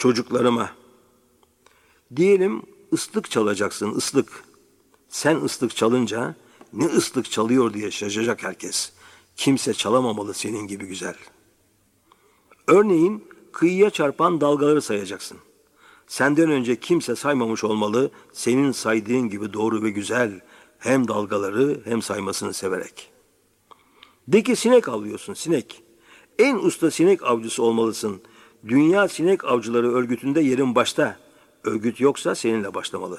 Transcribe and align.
çocuklarıma. 0.00 0.70
Diyelim 2.16 2.62
ıslık 2.92 3.30
çalacaksın 3.30 3.94
ıslık. 3.94 4.44
Sen 5.08 5.36
ıslık 5.36 5.76
çalınca 5.76 6.34
ne 6.72 6.86
ıslık 6.86 7.30
çalıyor 7.30 7.74
diye 7.74 7.90
şaşacak 7.90 8.42
herkes. 8.42 8.92
Kimse 9.36 9.74
çalamamalı 9.74 10.34
senin 10.34 10.66
gibi 10.66 10.86
güzel. 10.86 11.14
Örneğin 12.66 13.24
kıyıya 13.52 13.90
çarpan 13.90 14.40
dalgaları 14.40 14.82
sayacaksın. 14.82 15.38
Senden 16.06 16.50
önce 16.50 16.80
kimse 16.80 17.16
saymamış 17.16 17.64
olmalı 17.64 18.10
senin 18.32 18.72
saydığın 18.72 19.28
gibi 19.28 19.52
doğru 19.52 19.82
ve 19.82 19.90
güzel 19.90 20.40
hem 20.78 21.08
dalgaları 21.08 21.80
hem 21.84 22.02
saymasını 22.02 22.54
severek. 22.54 23.10
De 24.28 24.42
ki 24.42 24.56
sinek 24.56 24.88
avlıyorsun 24.88 25.34
sinek. 25.34 25.82
En 26.38 26.56
usta 26.56 26.90
sinek 26.90 27.22
avcısı 27.22 27.62
olmalısın. 27.62 28.22
Dünya 28.68 29.08
Sinek 29.08 29.44
Avcıları 29.44 29.92
Örgütü'nde 29.92 30.40
yerin 30.40 30.74
başta. 30.74 31.16
Örgüt 31.64 32.00
yoksa 32.00 32.34
seninle 32.34 32.74
başlamalı. 32.74 33.18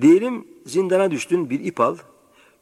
Diyelim 0.00 0.46
zindana 0.66 1.10
düştün 1.10 1.50
bir 1.50 1.60
ip 1.60 1.80
al. 1.80 1.96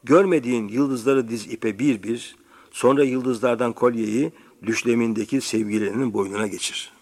Görmediğin 0.05 0.69
yıldızları 0.69 1.29
diz 1.29 1.47
ipe 1.47 1.79
bir 1.79 2.03
bir. 2.03 2.37
Sonra 2.71 3.05
yıldızlardan 3.05 3.73
kolyeyi 3.73 4.33
düşlemindeki 4.67 5.41
sevgilinin 5.41 6.15
boynuna 6.15 6.47
geçir. 6.47 6.93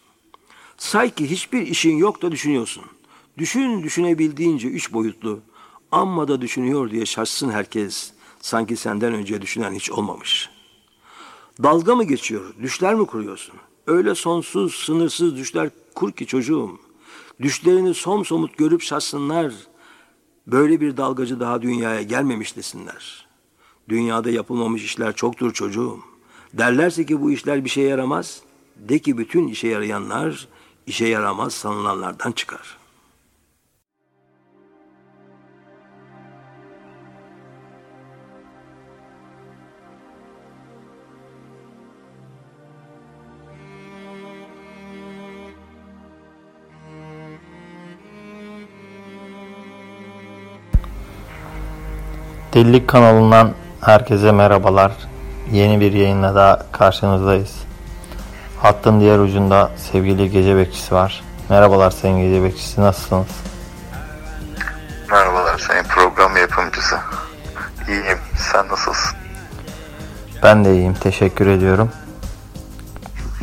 Say 0.76 1.10
ki 1.10 1.30
hiçbir 1.30 1.62
işin 1.62 1.96
yok 1.96 2.22
da 2.22 2.32
düşünüyorsun. 2.32 2.84
Düşün 3.38 3.82
düşünebildiğince 3.82 4.68
üç 4.68 4.92
boyutlu. 4.92 5.40
Amma 5.92 6.28
da 6.28 6.40
düşünüyor 6.40 6.90
diye 6.90 7.06
şaşsın 7.06 7.50
herkes. 7.50 8.12
Sanki 8.40 8.76
senden 8.76 9.14
önce 9.14 9.42
düşünen 9.42 9.72
hiç 9.72 9.90
olmamış. 9.90 10.50
Dalga 11.62 11.94
mı 11.94 12.04
geçiyor, 12.04 12.54
düşler 12.62 12.94
mi 12.94 13.06
kuruyorsun? 13.06 13.54
Öyle 13.86 14.14
sonsuz, 14.14 14.74
sınırsız 14.74 15.36
düşler 15.36 15.70
kur 15.94 16.12
ki 16.12 16.26
çocuğum. 16.26 16.78
Düşlerini 17.42 17.94
somut 17.94 18.56
görüp 18.56 18.82
şaşsınlar. 18.82 19.52
Böyle 20.46 20.80
bir 20.80 20.96
dalgacı 20.96 21.40
daha 21.40 21.62
dünyaya 21.62 22.02
gelmemiş 22.02 22.56
desinler. 22.56 23.26
Dünyada 23.88 24.30
yapılmamış 24.30 24.84
işler 24.84 25.16
çoktur 25.16 25.52
çocuğum. 25.52 26.00
Derlerse 26.52 27.06
ki 27.06 27.20
bu 27.20 27.30
işler 27.30 27.64
bir 27.64 27.70
şeye 27.70 27.88
yaramaz. 27.88 28.42
De 28.76 28.98
ki 28.98 29.18
bütün 29.18 29.48
işe 29.48 29.68
yarayanlar 29.68 30.48
işe 30.86 31.06
yaramaz 31.06 31.54
sanılanlardan 31.54 32.32
çıkar.'' 32.32 32.83
Delilik 52.54 52.88
kanalından 52.88 53.52
herkese 53.80 54.32
merhabalar. 54.32 54.92
Yeni 55.52 55.80
bir 55.80 55.92
yayınla 55.92 56.34
daha 56.34 56.58
karşınızdayız. 56.72 57.54
Hattın 58.62 59.00
diğer 59.00 59.18
ucunda 59.18 59.70
sevgili 59.76 60.30
gece 60.30 60.56
bekçisi 60.56 60.94
var. 60.94 61.22
Merhabalar 61.48 61.90
sayın 61.90 62.18
gece 62.18 62.42
bekçisi 62.42 62.80
nasılsınız? 62.80 63.26
Merhabalar 65.10 65.58
sayın 65.58 65.84
program 65.84 66.36
yapımcısı. 66.36 66.96
İyiyim. 67.88 68.18
Sen 68.52 68.68
nasılsın? 68.68 69.16
Ben 70.42 70.64
de 70.64 70.74
iyiyim. 70.74 70.94
Teşekkür 70.94 71.46
ediyorum. 71.46 71.90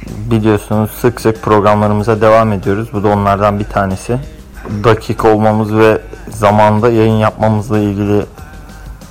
Biliyorsunuz 0.07 0.91
sık 0.91 1.21
sık 1.21 1.41
programlarımıza 1.41 2.21
devam 2.21 2.53
ediyoruz. 2.53 2.89
Bu 2.93 3.03
da 3.03 3.07
onlardan 3.07 3.59
bir 3.59 3.69
tanesi. 3.69 4.19
Dakik 4.83 5.25
olmamız 5.25 5.75
ve 5.75 6.01
zamanda 6.29 6.89
yayın 6.89 7.17
yapmamızla 7.17 7.79
ilgili 7.79 8.25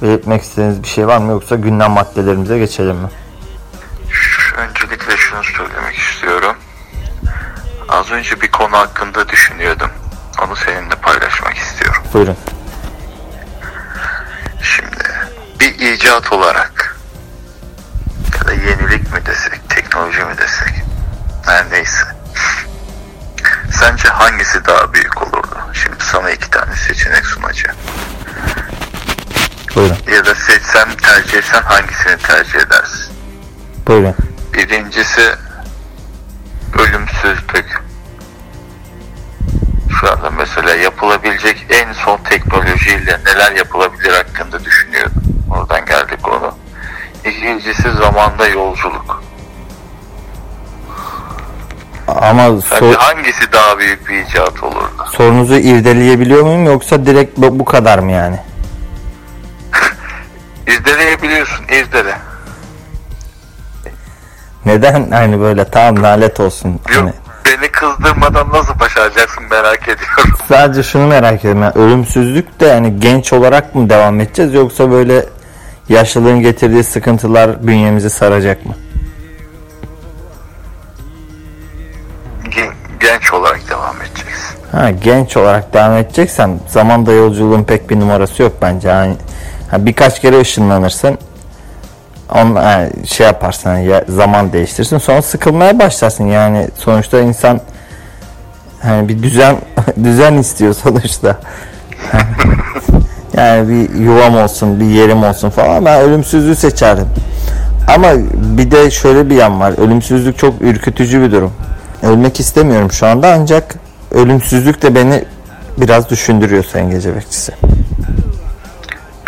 belirtmek 0.03 0.43
istediğiniz 0.43 0.83
bir 0.83 0.89
şey 0.89 1.07
var 1.07 1.19
mı 1.19 1.31
yoksa 1.31 1.57
gündem 1.57 1.91
maddelerimize 1.91 2.59
geçelim 2.59 2.97
mi? 2.97 3.09
Öncelikle 4.57 5.17
şunu 5.17 5.45
söylemek 5.45 5.97
istiyorum. 5.97 6.57
Az 7.89 8.11
önce 8.11 8.41
bir 8.41 8.51
konu 8.51 8.77
hakkında 8.77 9.29
düşünüyordum. 9.29 9.91
Onu 10.45 10.57
seninle 10.57 10.95
paylaşmak 10.95 11.57
istiyorum. 11.57 12.03
Buyurun. 12.15 12.37
Şimdi 14.63 15.05
bir 15.61 15.79
icat 15.79 16.33
olarak 16.33 16.97
ya 18.39 18.49
da 18.49 18.53
yenilik 18.53 19.13
mi 19.13 19.27
desek, 19.27 19.69
teknoloji 19.69 20.25
mi 20.25 20.39
desek 20.39 20.75
her 21.47 21.71
neyse. 21.71 22.05
Sence 23.73 24.09
hangisi 24.09 24.65
daha 24.67 24.93
büyük 24.93 25.23
olurdu? 25.23 25.59
Şimdi 25.73 26.05
sana 26.05 26.31
iki 26.31 26.51
tane 26.51 26.77
seçenek 26.77 27.27
sunacağım. 27.27 27.77
Buyurun. 29.77 29.97
Ya 30.15 30.27
da 30.27 30.35
seçsem 30.35 30.89
tercih 30.97 31.39
etsen 31.39 31.63
hangisini 31.63 32.17
tercih 32.17 32.55
edersin? 32.59 33.13
Buyurun. 33.89 34.15
Birincisi 34.55 35.35
ölümsüzlük. 36.79 37.81
Şu 40.01 40.13
anda 40.13 40.31
mesela 40.31 40.75
yapılabilecek 40.75 41.67
en 41.71 41.93
son 41.93 42.17
teknolojiyle 42.17 43.21
neler 43.27 43.53
yapılabilir 43.53 44.13
hakkında 44.13 44.65
düşünüyordum. 44.65 45.23
Oradan 45.51 45.87
geldi 45.87 46.17
konu. 46.23 46.55
İkincisi 47.25 47.93
zamanda 47.93 48.47
yolculuk. 48.47 49.23
Ama 52.09 52.61
sor, 52.61 52.95
hangisi 52.95 53.53
daha 53.53 53.79
büyük 53.79 54.09
bir 54.09 54.15
icat 54.15 54.63
olurdu? 54.63 55.05
sorunuzu 55.13 55.55
irdeleyebiliyor 55.55 56.43
muyum 56.43 56.67
yoksa 56.67 57.07
direkt 57.07 57.39
bu 57.39 57.59
bu 57.59 57.65
kadar 57.65 57.99
mı 57.99 58.13
yani? 58.13 58.39
İrdeleyebiliyorsun, 60.91 61.65
irdele. 61.65 62.15
Neden 64.67 65.11
hani 65.11 65.41
böyle 65.41 65.65
tam 65.65 66.03
lanet 66.03 66.41
olsun. 66.41 66.69
Yok, 66.69 66.81
Hani 66.89 67.13
beni 67.47 67.69
kızdırmadan 67.73 68.49
nasıl 68.49 68.81
başaracaksın 68.81 69.45
merak 69.51 69.83
ediyorum. 69.83 70.35
sadece 70.49 70.83
şunu 70.83 71.07
merak 71.07 71.41
ediyorum. 71.41 71.63
Yani 71.63 71.73
ölümsüzlük 71.75 72.61
de 72.61 72.67
yani 72.67 73.01
genç 73.01 73.33
olarak 73.33 73.75
mı 73.75 73.91
devam 73.91 74.21
edeceğiz 74.21 74.55
yoksa 74.55 74.91
böyle 74.91 75.27
yaşlılığın 75.89 76.41
getirdiği 76.41 76.85
sıkıntılar 76.85 77.67
bünyemizi 77.67 78.11
saracak 78.11 78.67
mı? 78.67 78.75
Gen- 82.51 82.75
genç 83.01 83.33
olarak 83.33 83.61
devam 83.71 83.97
edeceksin. 84.03 84.59
Ha, 84.73 84.91
genç 84.91 85.37
olarak 85.37 85.75
devam 85.75 85.97
edeceksen 85.97 86.61
zamanda 86.69 87.13
yolculuğun 87.13 87.65
pek 87.65 87.91
bir 87.91 88.01
numarası 88.01 88.43
yok 88.43 88.53
bence. 88.63 88.89
Yani, 88.89 89.17
ha, 89.71 89.87
birkaç 89.87 90.21
kere 90.21 90.41
ışınlanırsın. 90.41 91.19
On, 92.35 92.55
ha, 92.55 92.87
şey 93.07 93.27
yaparsın 93.27 93.71
hani 93.71 93.87
ya, 93.87 94.05
zaman 94.09 94.53
değiştirsin. 94.53 94.99
Sonra 94.99 95.23
sıkılmaya 95.23 95.79
başlarsın. 95.79 96.25
Yani 96.25 96.69
sonuçta 96.79 97.21
insan 97.21 97.61
hani 98.83 99.09
bir 99.09 99.23
düzen 99.23 99.57
düzen 100.05 100.35
istiyor 100.35 100.75
sonuçta. 100.75 101.37
Yani 103.37 103.69
bir 103.69 104.01
yuvam 104.01 104.37
olsun 104.37 104.81
bir 104.81 104.85
yerim 104.85 105.23
olsun 105.23 105.51
falan. 105.51 105.85
Ben 105.85 106.01
ölümsüzlüğü 106.01 106.57
seçerdim. 106.57 107.07
Ama 107.95 108.09
bir 108.59 108.71
de 108.71 108.91
şöyle 108.91 109.31
bir 109.31 109.35
yan 109.35 109.61
var. 109.61 109.75
Ölümsüzlük 109.79 110.39
çok 110.39 110.63
ürkütücü 110.63 111.23
bir 111.23 111.33
durum. 111.33 111.53
Ölmek 112.03 112.41
istemiyorum 112.41 112.93
şu 112.93 113.07
anda 113.07 113.33
ancak 113.33 113.75
ölümsüzlük 114.15 114.83
de 114.83 114.95
beni 114.95 115.25
biraz 115.79 116.11
düşündürüyor 116.11 116.65
sayın 116.65 116.91
gece 116.91 117.17
bekçisi. 117.17 117.53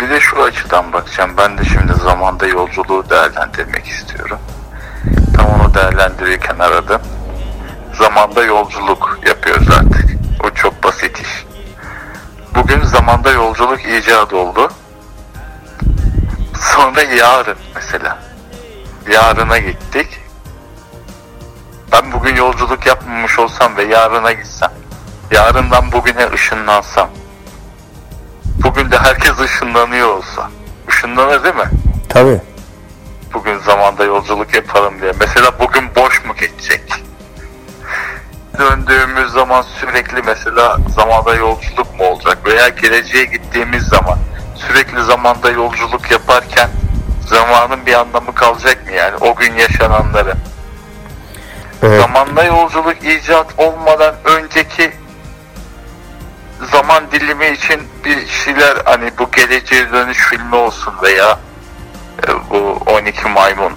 Bir 0.03 0.09
de 0.09 0.19
şu 0.19 0.43
açıdan 0.43 0.93
bakacağım. 0.93 1.31
Ben 1.37 1.57
de 1.57 1.65
şimdi 1.65 1.93
zamanda 1.93 2.47
yolculuğu 2.47 3.09
değerlendirmek 3.09 3.87
istiyorum. 3.87 4.39
Tam 5.35 5.45
onu 5.45 5.73
değerlendirirken 5.73 6.59
aradım. 6.59 7.01
Zamanda 7.93 8.43
yolculuk 8.43 9.19
yapıyoruz 9.27 9.69
artık. 9.69 10.05
O 10.43 10.49
çok 10.49 10.83
basit 10.83 11.21
iş. 11.21 11.45
Bugün 12.55 12.83
zamanda 12.83 13.31
yolculuk 13.31 13.79
icat 13.85 14.33
oldu. 14.33 14.71
Sonra 16.59 17.01
yarın 17.01 17.57
mesela. 17.75 18.19
Yarına 19.11 19.57
gittik. 19.57 20.21
Ben 21.91 22.11
bugün 22.11 22.35
yolculuk 22.35 22.85
yapmamış 22.85 23.39
olsam 23.39 23.77
ve 23.77 23.83
yarına 23.83 24.31
gitsem. 24.31 24.71
Yarından 25.31 25.91
bugüne 25.91 26.31
ışınlansam. 26.33 27.09
Bugün 28.63 28.91
de 28.91 28.97
herkes 28.97 29.39
ışınlanıyor 29.39 30.07
olsa. 30.07 30.49
Işınlanır 30.89 31.43
değil 31.43 31.55
mi? 31.55 31.69
Tabii. 32.09 32.41
Bugün 33.33 33.59
zamanda 33.59 34.03
yolculuk 34.03 34.53
yapalım 34.55 35.01
diye. 35.01 35.11
Mesela 35.19 35.59
bugün 35.59 35.95
boş 35.95 36.25
mu 36.25 36.33
geçecek? 36.35 36.81
Döndüğümüz 38.59 39.31
zaman 39.31 39.61
sürekli 39.79 40.21
mesela 40.21 40.77
zamanda 40.95 41.35
yolculuk 41.35 41.99
mu 41.99 42.05
olacak? 42.05 42.37
Veya 42.45 42.67
geleceğe 42.69 43.25
gittiğimiz 43.25 43.83
zaman 43.83 44.17
sürekli 44.55 45.03
zamanda 45.03 45.51
yolculuk 45.51 46.11
yaparken 46.11 46.69
zamanın 47.27 47.85
bir 47.85 47.93
anlamı 47.93 48.35
kalacak 48.35 48.85
mı 48.85 48.91
yani? 48.91 49.15
O 49.21 49.35
gün 49.35 49.53
yaşananları. 49.53 50.33
Evet. 51.83 52.01
Zamanda 52.01 52.43
yolculuk 52.43 53.03
icat 53.03 53.47
olmadan 53.57 54.15
önceki 54.25 54.91
zaman 56.71 57.11
dilimi 57.11 57.47
için 57.47 57.81
bir 58.05 58.27
şeyler 58.27 58.77
hani 58.85 59.11
bu 59.19 59.31
geleceğe 59.31 59.91
dönüş 59.91 60.17
filmi 60.17 60.55
olsun 60.55 60.93
veya 61.03 61.39
e, 62.27 62.49
bu 62.49 62.79
12 62.85 63.27
maymun 63.27 63.73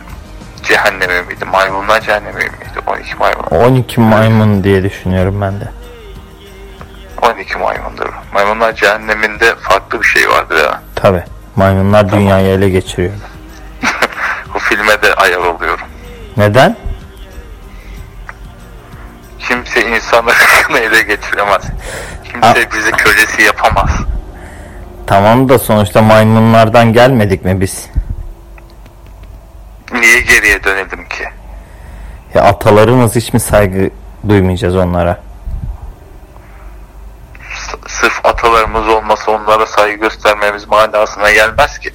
cehennemi 0.63 1.23
miydi? 1.23 1.45
Maymunlar 1.45 2.01
cehennemi 2.01 2.35
miydi? 2.35 2.81
12 2.87 3.15
maymun. 3.15 3.43
12 3.43 4.01
maymun 4.01 4.65
diye 4.65 4.83
düşünüyorum 4.83 5.41
ben 5.41 5.61
de. 5.61 5.69
12 7.23 7.59
maymundur. 7.59 8.09
Maymunlar 8.33 8.75
cehenneminde 8.75 9.55
farklı 9.55 10.01
bir 10.01 10.07
şey 10.07 10.29
vardı 10.29 10.55
ya. 10.65 10.83
Tabi. 10.95 11.25
Maymunlar 11.57 12.13
dünyayı 12.13 12.49
ele 12.49 12.69
geçiriyor. 12.69 13.13
Bu 14.55 14.59
filme 14.59 15.03
de 15.03 15.15
ayar 15.15 15.39
oluyorum. 15.39 15.87
Neden? 16.37 16.77
Kimse 19.39 19.91
insanı 19.91 20.33
ele 20.81 21.03
geçiremez. 21.03 21.63
Kimse 22.43 22.69
bizi 22.73 22.91
kölesi 22.91 23.43
yapamaz. 23.43 23.91
Tamam 25.07 25.49
da 25.49 25.59
sonuçta 25.59 26.03
maymunlardan 26.03 26.93
gelmedik 26.93 27.45
mi 27.45 27.61
biz? 27.61 27.87
Niye 29.93 30.21
geriye 30.21 30.65
dönelim 30.65 31.09
ki? 31.09 31.25
Ya 32.35 32.43
atalarımız 32.43 33.17
hiç 33.17 33.33
mi 33.33 33.41
saygı 33.41 33.91
duymayacağız 34.29 34.77
onlara? 34.77 35.21
S- 37.55 37.77
sırf 37.87 38.27
atalarımız 38.27 38.89
olmasa 38.89 39.31
onlara 39.33 39.67
saygı 39.67 40.01
göstermemiz 40.01 40.69
manasına 40.69 41.31
gelmez 41.33 41.79
ki. 41.79 41.91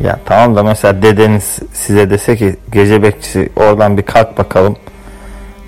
Ya 0.00 0.18
tamam 0.26 0.56
da 0.56 0.62
mesela 0.62 1.02
dedeniz 1.02 1.58
size 1.72 2.10
dese 2.10 2.36
ki 2.36 2.56
gece 2.72 3.02
bekçisi 3.02 3.52
oradan 3.56 3.96
bir 3.98 4.02
kalk 4.02 4.38
bakalım. 4.38 4.76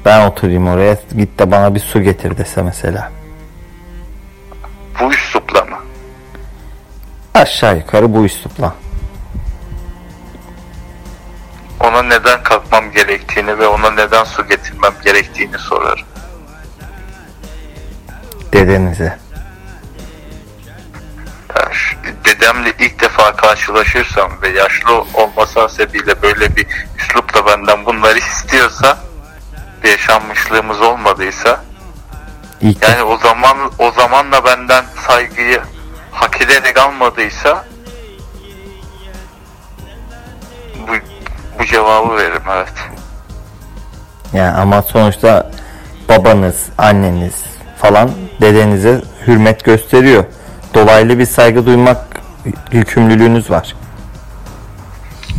Ben 0.05 0.27
oturayım 0.29 0.69
oraya 0.69 0.97
git 1.17 1.39
de 1.39 1.51
bana 1.51 1.75
bir 1.75 1.81
su 1.81 2.03
getir 2.03 2.39
dese 2.39 2.63
mesela. 2.63 3.11
Bu 5.01 5.13
üslupla 5.13 5.65
mı? 5.65 5.79
Aşağı 7.35 7.77
yukarı 7.77 8.15
bu 8.15 8.25
üslupla. 8.25 8.75
Ona 11.81 12.03
neden 12.03 12.43
kalkmam 12.43 12.91
gerektiğini 12.91 13.59
ve 13.59 13.67
ona 13.67 13.91
neden 13.91 14.25
su 14.25 14.47
getirmem 14.47 14.93
gerektiğini 15.05 15.59
sorarım. 15.59 16.07
Dedenize. 18.53 19.19
Dedemle 22.25 22.73
ilk 22.79 23.01
defa 23.01 23.37
karşılaşırsam 23.37 24.31
ve 24.43 24.49
yaşlı 24.49 25.05
olması 25.15 25.61
hasebiyle 25.61 26.23
böyle 26.23 26.57
bir 26.57 26.67
üslupla 26.99 27.47
benden 27.47 27.87
bunları 27.87 28.19
istiyorsa 28.31 28.99
bir 29.85 29.91
yaşanmışlığımız 29.91 30.81
olmadıysa 30.81 31.65
İlk 32.61 32.83
yani 32.83 33.03
o 33.03 33.19
zaman 33.19 33.57
o 33.79 33.91
zamanla 33.91 34.45
benden 34.45 34.85
saygıyı 35.07 35.61
hak 36.13 36.41
ederek 36.41 36.79
almadıysa 36.79 37.65
bu, 40.89 40.93
bu 41.59 41.65
cevabı 41.65 42.17
veririm 42.17 42.43
evet. 42.53 42.73
Yani 44.33 44.59
ama 44.59 44.83
sonuçta 44.83 45.51
babanız, 46.09 46.69
anneniz 46.79 47.35
falan 47.79 48.11
dedenize 48.41 49.03
hürmet 49.27 49.65
gösteriyor. 49.65 50.25
Dolaylı 50.75 51.19
bir 51.19 51.27
saygı 51.27 51.67
duymak 51.67 51.99
yükümlülüğünüz 52.73 53.51
var. 53.51 53.77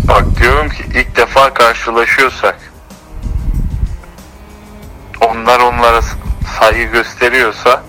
Bak 0.07 0.25
diyorum 0.39 0.69
ki 0.69 0.83
ilk 0.93 1.15
defa 1.15 1.53
karşılaşıyorsak 1.53 2.57
onlar 5.21 5.59
onlara 5.59 6.01
saygı 6.59 6.83
gösteriyorsa 6.83 7.83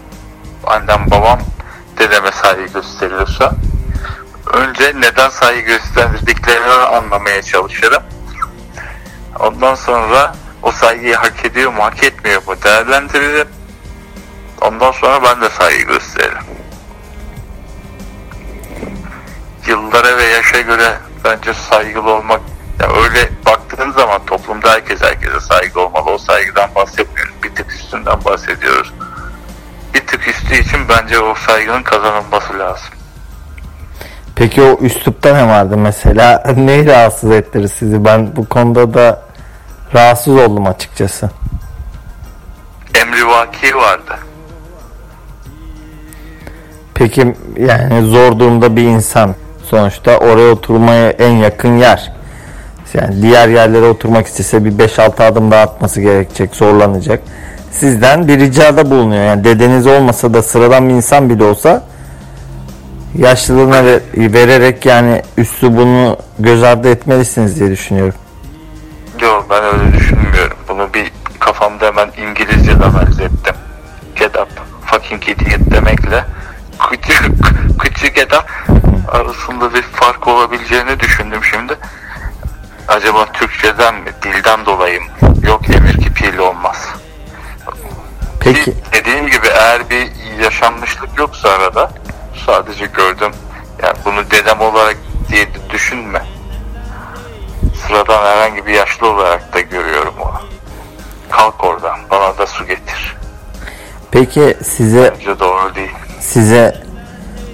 annem 0.67 1.11
babam 1.11 1.39
dedeme 1.99 2.33
saygı 2.33 2.73
gösteriyorsa 2.73 3.53
önce 4.53 4.93
neden 5.01 5.29
saygı 5.29 5.61
gösterdiklerini 5.61 6.73
anlamaya 6.73 7.43
çalışırım. 7.43 8.03
Ondan 9.41 9.75
sonra 9.75 10.35
o 10.63 10.73
saygıyı 10.73 11.17
hak 11.17 11.45
ediyor 11.45 11.73
mu 11.73 11.85
hak 11.85 12.05
etmiyor 12.05 12.43
mu 12.47 12.55
değerlendiririm. 12.65 13.49
Ondan 14.61 14.93
sonra 14.93 15.23
ben 15.23 15.41
de 15.41 15.51
saygı 15.51 15.83
gösteririm. 15.83 16.45
Yıllara 19.67 20.17
ve 20.17 20.25
yaşa 20.25 20.61
göre 20.61 20.99
bence 21.25 21.55
saygılı 21.55 22.11
olmak 22.11 22.41
ya 22.81 23.03
öyle 23.03 23.31
baktığın 23.47 23.91
zaman 23.91 24.27
toplumda 24.27 24.71
herkes 24.71 25.03
herkese 25.03 25.41
saygı 25.41 25.81
olmalı. 25.81 26.11
O 26.11 26.19
saygıdan 26.19 26.75
bahsetmiyoruz. 26.75 27.32
Bir 27.53 27.57
tık 27.57 27.73
üstünden 27.73 28.25
bahsediyoruz. 28.25 28.93
Bir 29.95 30.07
tık 30.07 30.29
üstü 30.29 30.55
için 30.55 30.89
bence 30.89 31.19
o 31.19 31.35
saygının 31.35 31.83
kazanılması 31.83 32.59
lazım. 32.59 32.89
Peki 34.37 34.63
o 34.63 34.79
üslupta 34.81 35.35
ne 35.35 35.49
vardı 35.49 35.77
mesela? 35.77 36.45
Neyi 36.57 36.87
rahatsız 36.87 37.31
ettirir 37.31 37.69
sizi? 37.69 38.05
Ben 38.05 38.37
bu 38.37 38.49
konuda 38.49 38.95
da 38.95 39.23
rahatsız 39.95 40.37
oldum 40.37 40.67
açıkçası. 40.67 41.31
Emri 42.95 43.27
vaki 43.27 43.77
vardı. 43.77 44.19
Peki 46.95 47.35
yani 47.57 48.03
zor 48.03 48.39
durumda 48.39 48.77
bir 48.77 48.83
insan 48.83 49.35
sonuçta 49.71 50.19
oraya 50.19 50.53
oturmaya 50.53 51.11
en 51.11 51.31
yakın 51.31 51.77
yer. 51.79 52.13
Yani 52.95 53.23
diğer 53.23 53.49
yerlere 53.49 53.85
oturmak 53.85 54.27
istese 54.27 54.65
bir 54.65 54.71
5-6 54.73 55.25
adım 55.25 55.51
daha 55.51 55.61
atması 55.63 56.01
gerekecek, 56.01 56.55
zorlanacak. 56.57 57.21
Sizden 57.71 58.29
bir 58.29 58.41
ricada 58.41 58.91
bulunuyor. 58.91 59.25
Yani 59.25 59.45
dedeniz 59.45 59.87
olmasa 59.87 60.35
da 60.35 60.43
sıradan 60.43 60.89
bir 60.89 60.95
insan 60.95 61.31
bile 61.31 61.45
olsa 61.45 61.83
yaşlılığına 63.19 63.85
ve- 63.85 64.01
vererek 64.17 64.87
yani 64.87 65.23
üslubunu 65.37 66.17
göz 66.39 66.63
ardı 66.63 66.89
etmelisiniz 66.91 67.61
diye 67.61 67.71
düşünüyorum. 67.71 68.15
Yok 69.23 69.47
ben 69.51 69.65
öyle 69.65 69.97
düşünmüyorum. 69.97 70.57
Bunu 70.69 70.89
bir 70.95 71.13
kafamda 71.41 71.87
hemen 71.87 72.09
İngilizce'den 72.29 72.81
analiz 72.81 73.21
ettim. 73.21 73.55
Get 74.17 74.37
up, 74.37 74.49
fucking 74.87 75.23
idiot 75.29 75.71
demekle 75.71 76.25
küçük, 76.91 77.31
küçük 77.79 78.15
get 78.15 78.33
up 78.33 78.45
arasında 79.09 79.75
bir 79.75 79.83
fark 79.83 80.29
olabileceğini 80.29 81.01
düşündüm 81.01 81.41
şimdi. 81.51 81.73
Acaba 82.93 83.27
Türkçeden 83.33 83.95
mi, 83.95 84.11
dilden 84.23 84.67
dolayı 84.67 85.01
mı? 85.01 85.07
Yok 85.47 85.71
emir 85.71 85.99
kipiyle 85.99 86.41
olmaz. 86.41 86.89
Peki 88.41 88.65
Ki 88.65 88.75
dediğim 88.93 89.27
gibi 89.27 89.47
eğer 89.47 89.91
bir 89.91 90.11
yaşanmışlık 90.43 91.19
yoksa 91.19 91.49
arada 91.49 91.91
sadece 92.47 92.87
gördüm. 92.87 93.33
Yani 93.83 93.95
bunu 94.05 94.31
dedem 94.31 94.61
olarak 94.61 94.97
diye 95.29 95.49
düşünme. 95.71 96.23
Sıradan 97.87 98.25
herhangi 98.25 98.67
bir 98.67 98.73
yaşlı 98.73 99.11
olarak 99.11 99.55
da 99.55 99.61
görüyorum 99.61 100.15
onu. 100.21 100.41
Kalk 101.31 101.65
oradan 101.65 101.99
bana 102.11 102.39
da 102.39 102.47
su 102.47 102.67
getir. 102.67 103.17
peki 104.11 104.57
size 104.65 105.15
Bence 105.15 105.41
doğru 105.41 105.75
değil. 105.75 105.93
size 106.21 106.83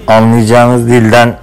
anlayacağınız 0.06 0.86
dilden 0.86 1.38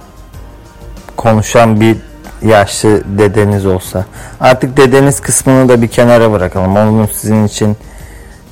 konuşan 1.16 1.80
bir 1.80 2.05
yaşlı 2.42 3.18
dedeniz 3.18 3.66
olsa 3.66 4.04
artık 4.40 4.76
dedeniz 4.76 5.20
kısmını 5.20 5.68
da 5.68 5.82
bir 5.82 5.88
kenara 5.88 6.32
bırakalım. 6.32 6.76
Onun 6.76 7.06
sizin 7.06 7.44
için 7.44 7.76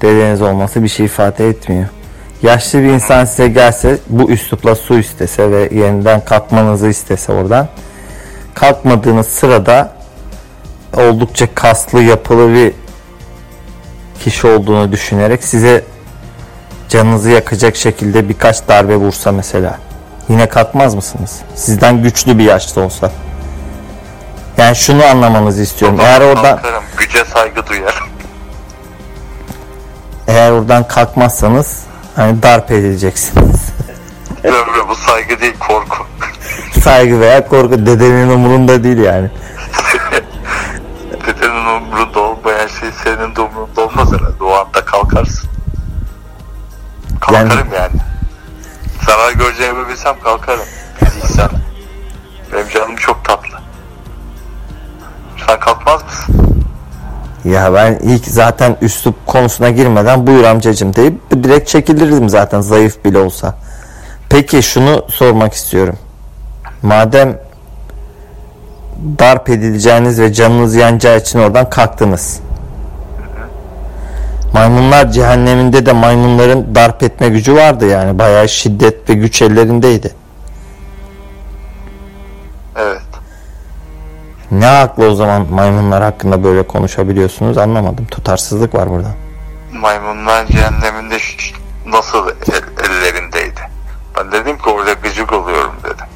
dedeniz 0.02 0.42
olması 0.42 0.82
bir 0.82 0.88
şey 0.88 1.06
ifade 1.06 1.48
etmiyor. 1.48 1.86
Yaşlı 2.42 2.78
bir 2.78 2.88
insan 2.88 3.24
size 3.24 3.48
gelse 3.48 3.98
bu 4.08 4.30
üslupla 4.30 4.74
su 4.74 4.98
istese 4.98 5.50
ve 5.50 5.68
yeniden 5.72 6.24
kalkmanızı 6.24 6.88
istese 6.88 7.32
oradan 7.32 7.68
kalkmadığınız 8.54 9.26
sırada 9.26 9.92
oldukça 10.96 11.54
kaslı 11.54 12.02
yapılı 12.02 12.54
bir 12.54 12.72
kişi 14.20 14.46
olduğunu 14.46 14.92
düşünerek 14.92 15.44
size 15.44 15.84
canınızı 16.88 17.30
yakacak 17.30 17.76
şekilde 17.76 18.28
birkaç 18.28 18.68
darbe 18.68 18.96
vursa 18.96 19.32
mesela 19.32 19.78
yine 20.28 20.48
kalkmaz 20.48 20.94
mısınız? 20.94 21.40
Sizden 21.54 22.02
güçlü 22.02 22.38
bir 22.38 22.44
yaşlı 22.44 22.82
olsa. 22.82 23.12
Yani 24.58 24.76
şunu 24.76 25.04
anlamanızı 25.04 25.62
istiyorum. 25.62 25.98
Eğer 26.00 26.20
oradan 26.20 26.56
Kalkarım, 26.56 26.84
güce 26.98 27.24
saygı 27.24 27.66
duyarım. 27.66 28.08
eğer 30.28 30.50
oradan 30.50 30.88
kalkmazsanız 30.88 31.84
hani 32.16 32.42
darp 32.42 32.70
edileceksiniz. 32.70 33.60
Ömrü 34.44 34.88
bu 34.88 34.94
saygı 34.96 35.40
değil 35.40 35.54
korku. 35.58 36.06
Saygı 36.80 37.20
veya 37.20 37.48
korku 37.48 37.86
dedenin 37.86 38.28
umurunda 38.30 38.84
değil 38.84 38.98
yani. 38.98 39.30
Dedenin 41.26 41.66
umrunda 41.66 42.20
olmayan 42.20 42.66
şey 42.66 42.88
senin 43.04 43.36
de 43.36 43.40
umrunda 43.40 43.80
olmaz 43.80 44.08
herhalde. 44.12 44.44
O 44.44 44.52
anda 44.54 44.84
kalkarsın. 44.84 45.50
Kalkarım 47.20 47.68
yani. 47.74 47.92
Zarar 49.06 49.32
göreceğimi 49.32 49.88
bilsem 49.88 50.20
kalkarım. 50.20 50.64
Değilsen. 51.00 51.48
Benim 52.52 52.68
canım 52.68 52.96
çok 52.96 53.24
tatlı. 53.24 53.53
Sen 55.46 55.60
kalkmaz 55.60 56.02
mısın? 56.04 56.34
Ya 57.44 57.74
ben 57.74 57.98
ilk 58.02 58.26
zaten 58.26 58.76
üslup 58.80 59.26
konusuna 59.26 59.70
girmeden 59.70 60.26
buyur 60.26 60.44
amcacım 60.44 60.96
deyip 60.96 61.14
direkt 61.30 61.68
çekilirdim 61.68 62.28
zaten 62.28 62.60
zayıf 62.60 63.04
bile 63.04 63.18
olsa. 63.18 63.54
Peki 64.28 64.62
şunu 64.62 65.04
sormak 65.08 65.52
istiyorum. 65.52 65.96
Madem 66.82 67.38
darp 69.18 69.50
edileceğiniz 69.50 70.20
ve 70.20 70.32
canınız 70.32 70.74
yanacağı 70.74 71.18
için 71.18 71.38
oradan 71.38 71.70
kalktınız. 71.70 72.40
Maymunlar 74.54 75.10
cehenneminde 75.12 75.86
de 75.86 75.92
maymunların 75.92 76.74
darp 76.74 77.02
etme 77.02 77.28
gücü 77.28 77.54
vardı 77.54 77.86
yani. 77.86 78.18
Bayağı 78.18 78.48
şiddet 78.48 79.10
ve 79.10 79.14
güç 79.14 79.42
ellerindeydi. 79.42 80.23
Ne 84.58 84.66
haklı 84.66 85.04
o 85.10 85.14
zaman 85.14 85.46
maymunlar 85.52 86.02
hakkında 86.02 86.44
böyle 86.44 86.66
konuşabiliyorsunuz 86.66 87.58
anlamadım. 87.58 88.04
Tutarsızlık 88.06 88.74
var 88.74 88.90
burada. 88.90 89.08
Maymunlar 89.72 90.46
cehenneminde 90.46 91.18
nasıl 91.86 92.28
el- 92.28 92.84
ellerindeydi? 92.90 93.60
Ben 94.18 94.32
dedim 94.32 94.58
ki 94.58 94.68
orada 94.70 94.92
gıcık 94.92 95.32
oluyorum 95.32 95.72
dedim. 95.84 96.06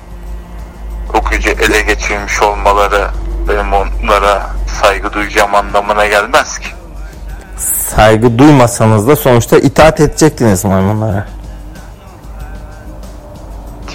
O 1.14 1.30
gücü 1.30 1.48
ele 1.50 1.82
geçirmiş 1.82 2.42
olmaları 2.42 3.08
benim 3.48 3.72
onlara 3.72 4.46
saygı 4.82 5.12
duyacağım 5.12 5.54
anlamına 5.54 6.06
gelmez 6.06 6.58
ki. 6.58 6.68
Saygı 7.96 8.38
duymasanız 8.38 9.08
da 9.08 9.16
sonuçta 9.16 9.58
itaat 9.58 10.00
edecektiniz 10.00 10.64
maymunlara. 10.64 11.26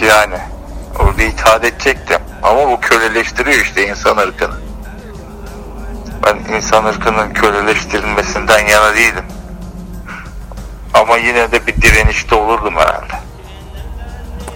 Yani 0.07 0.35
orada 0.99 1.23
itaat 1.23 1.63
edecektim. 1.65 2.19
Ama 2.43 2.71
bu 2.71 2.79
köleleştiriyor 2.79 3.57
işte 3.57 3.87
insan 3.87 4.17
ırkını. 4.17 4.53
Ben 6.25 6.53
insan 6.55 6.85
ırkının 6.85 7.33
köleleştirilmesinden 7.33 8.59
yana 8.67 8.93
değilim. 8.95 9.25
Ama 10.93 11.17
yine 11.17 11.51
de 11.51 11.67
bir 11.67 11.81
direnişte 11.81 12.35
olurdum 12.35 12.73
herhalde. 12.75 13.13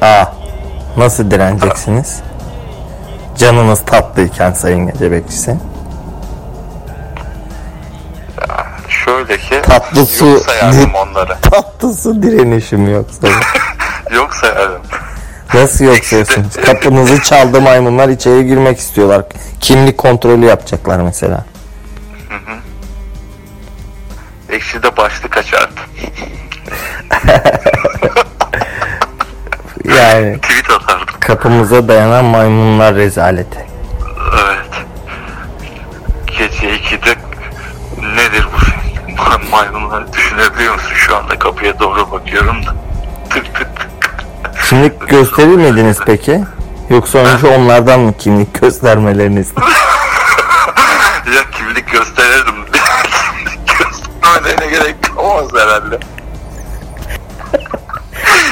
Aa, 0.01 0.25
nasıl 0.97 1.31
direneceksiniz? 1.31 2.19
Canınız 3.37 3.85
tatlıyken 3.85 4.53
sayın 4.53 4.87
gece 4.91 5.11
bekçisi. 5.11 5.57
Şöyle 8.89 9.37
ki 9.37 9.61
Tatlı 9.61 10.05
su- 10.05 10.25
yok 10.25 10.41
sayardım 10.45 10.93
onları. 10.95 11.37
Tatlısı 11.41 12.23
direnişim 12.23 12.93
yoksa. 12.93 13.27
Yok 14.15 14.33
sayardım. 14.35 14.81
Nasıl 15.53 15.85
yok 15.85 16.05
sayıyorsunuz? 16.05 16.55
Kapınızı 16.65 17.21
çaldı 17.21 17.61
maymunlar 17.61 18.09
içeri 18.09 18.47
girmek 18.47 18.79
istiyorlar. 18.79 19.23
Kimlik 19.61 19.97
kontrolü 19.97 20.45
yapacaklar 20.45 20.99
mesela. 20.99 21.45
Ekşi 24.49 24.83
de 24.83 24.97
başlık 24.97 25.37
açardı. 25.37 25.79
Yani 29.97 30.41
Tweet 30.41 30.69
atardım. 30.69 31.19
kapımıza 31.19 31.87
dayanan 31.87 32.25
maymunlar 32.25 32.95
rezaleti. 32.95 33.65
Evet. 34.33 34.85
Gece 36.27 36.75
2'de 36.77 37.15
nedir 38.15 38.47
bu 38.55 38.59
şey? 38.65 38.75
Maymunları 39.51 40.13
düşünebiliyor 40.13 40.73
musun? 40.73 40.91
Şu 40.95 41.17
anda 41.17 41.39
kapıya 41.39 41.79
doğru 41.79 42.11
bakıyorum 42.11 42.65
da. 42.65 42.75
Tık 43.29 43.55
tık. 43.55 43.66
Kimlik 44.69 45.09
gösterir 45.09 45.55
miydiniz 45.55 45.97
peki? 46.05 46.43
Yoksa 46.89 47.19
önce 47.19 47.47
onlardan 47.47 47.99
mı 47.99 48.13
kimlik 48.17 48.61
göstermelerini 48.61 49.39
istediniz? 49.39 49.73
Ya 51.35 51.43
kimlik 51.51 51.91
gösterirdim. 51.91 52.55
kimlik 53.35 53.67
göstermelerine 53.67 54.67
gerek 54.71 54.95
kalmaz 55.03 55.47
herhalde. 55.57 55.99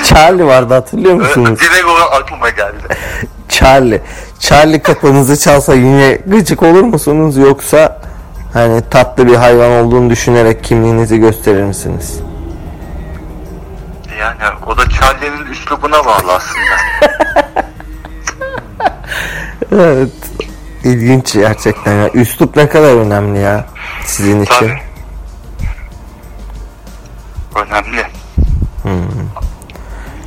Charlie 0.03 0.45
vardı 0.45 0.73
hatırlıyor 0.73 1.13
musunuz? 1.15 1.59
Direkt 1.59 1.85
o 1.85 2.15
aklıma 2.15 2.49
geldi. 2.49 2.97
Charlie. 3.49 4.01
Charlie 4.39 4.81
kapınızı 4.81 5.39
çalsa 5.39 5.73
yine 5.73 6.19
gıcık 6.25 6.63
olur 6.63 6.83
musunuz 6.83 7.37
yoksa 7.37 8.01
hani 8.53 8.89
tatlı 8.89 9.27
bir 9.27 9.35
hayvan 9.35 9.71
olduğunu 9.71 10.09
düşünerek 10.09 10.63
kimliğinizi 10.63 11.17
gösterir 11.19 11.63
misiniz? 11.63 12.19
Yani 14.25 14.55
o 14.65 14.77
da 14.77 14.89
Charlie'nin 14.89 15.45
üslubuna 15.45 16.05
bağlı 16.05 16.33
aslında. 16.33 16.75
Evet. 19.71 20.09
İlginç 20.83 21.33
gerçekten 21.33 21.93
ya. 21.93 22.09
Üslup 22.09 22.55
ne 22.55 22.69
kadar 22.69 22.95
önemli 22.95 23.39
ya 23.39 23.65
sizin 24.05 24.41
için. 24.41 24.53
Tabii. 24.59 24.81
Önemli. 27.55 28.05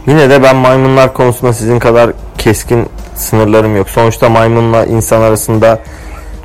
Yine 0.06 0.30
de 0.30 0.42
ben 0.42 0.56
maymunlar 0.56 1.14
konusunda 1.14 1.52
sizin 1.52 1.78
kadar 1.78 2.10
keskin 2.38 2.88
sınırlarım 3.14 3.76
yok. 3.76 3.90
Sonuçta 3.90 4.28
maymunla 4.28 4.84
insan 4.84 5.20
arasında 5.20 5.80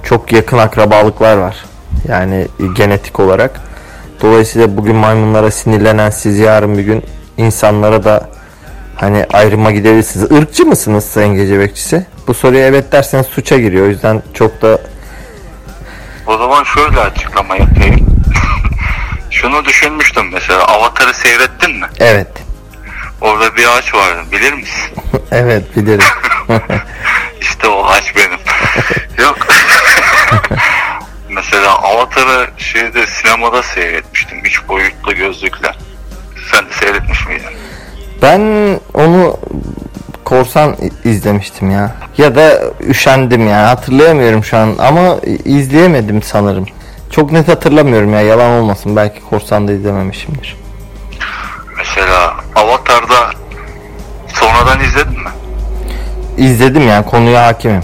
çok 0.03 0.33
yakın 0.33 0.57
akrabalıklar 0.57 1.37
var. 1.37 1.65
Yani 2.07 2.47
genetik 2.75 3.19
olarak. 3.19 3.61
Dolayısıyla 4.21 4.77
bugün 4.77 4.95
maymunlara 4.95 5.51
sinirlenen 5.51 6.09
siz 6.09 6.39
yarın 6.39 6.77
bir 6.77 6.83
gün 6.83 7.03
insanlara 7.37 8.03
da 8.03 8.29
hani 8.95 9.25
ayrıma 9.33 9.71
gidebilirsiniz. 9.71 10.31
Irkçı 10.31 10.65
mısınız 10.65 11.05
Sayın 11.05 11.35
Gece 11.35 11.59
Bekçisi? 11.59 12.05
Bu 12.27 12.33
soruya 12.33 12.67
evet 12.67 12.91
derseniz 12.91 13.25
suça 13.25 13.57
giriyor. 13.57 13.85
O 13.85 13.89
yüzden 13.89 14.23
çok 14.33 14.61
da 14.61 14.77
O 16.27 16.37
zaman 16.37 16.63
şöyle 16.63 16.99
açıklama 16.99 17.55
yapayım. 17.55 18.05
Şunu 19.31 19.65
düşünmüştüm 19.65 20.29
mesela. 20.33 20.65
Avatar'ı 20.67 21.13
seyrettin 21.13 21.71
mi? 21.79 21.85
evet. 21.99 22.27
Orada 23.21 23.55
bir 23.55 23.77
ağaç 23.77 23.93
vardı 23.93 24.21
bilir 24.31 24.53
misin? 24.53 24.93
evet 25.31 25.75
bilirim. 25.77 26.05
İşte 27.41 27.67
o 27.67 27.85
ağaç 27.85 28.15
benim. 28.15 28.39
Yok. 29.25 29.37
mesela 31.29 31.77
Avatar'ı 31.77 32.47
şeyde 32.57 33.07
sinemada 33.07 33.63
seyretmiştim. 33.63 34.39
Üç 34.45 34.67
boyutlu 34.67 35.15
gözlükle. 35.15 35.71
Sen 36.51 36.65
seyretmiş 36.79 37.27
miydin? 37.27 37.45
Ben 38.21 38.41
onu 38.93 39.37
korsan 40.25 40.75
izlemiştim 41.03 41.71
ya. 41.71 41.95
Ya 42.17 42.35
da 42.35 42.59
üşendim 42.87 43.47
ya. 43.47 43.69
Hatırlayamıyorum 43.69 44.43
şu 44.43 44.57
an 44.57 44.75
ama 44.79 45.15
izleyemedim 45.45 46.21
sanırım. 46.23 46.65
Çok 47.11 47.31
net 47.31 47.47
hatırlamıyorum 47.47 48.13
ya. 48.13 48.21
Yalan 48.21 48.51
olmasın. 48.51 48.95
Belki 48.95 49.21
korsan 49.21 49.67
da 49.67 49.71
izlememişimdir. 49.71 50.57
Mesela 51.77 52.35
Avatar'da 52.55 53.31
sonradan 54.27 54.79
izledin 54.79 55.19
mi? 55.19 55.29
İzledim 56.37 56.87
yani 56.87 57.05
konuya 57.05 57.45
hakimim. 57.47 57.83